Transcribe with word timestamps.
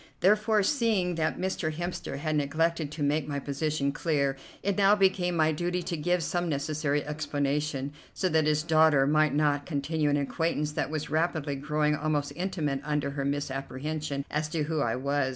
Therefore, 0.21 0.63
seeing 0.63 1.13
that 1.13 1.37
Mr. 1.37 1.71
Hemster 1.71 2.17
had 2.17 2.35
neglected 2.35 2.91
to 2.91 3.03
make 3.03 3.27
my 3.27 3.37
position 3.37 3.91
clear, 3.91 4.35
it 4.63 4.75
now 4.75 4.95
became 4.95 5.35
my 5.35 5.51
duty 5.51 5.83
to 5.83 5.95
give 5.95 6.23
some 6.23 6.49
necessary 6.49 7.05
explanation, 7.05 7.93
so 8.11 8.27
that 8.29 8.47
his 8.47 8.63
daughter 8.63 9.05
might 9.05 9.35
not 9.35 9.67
continue 9.67 10.09
an 10.09 10.17
acquaintance 10.17 10.71
that 10.71 10.89
was 10.89 11.11
rapidly 11.11 11.55
growing 11.55 11.95
almost 11.95 12.33
intimate 12.35 12.81
under 12.83 13.11
her 13.11 13.23
misapprehension 13.25 14.25
as 14.31 14.49
to 14.49 14.63
who 14.63 14.79
I 14.81 14.95
was. 14.95 15.29